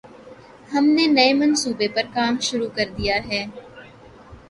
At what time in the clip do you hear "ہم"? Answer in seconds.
0.71-0.85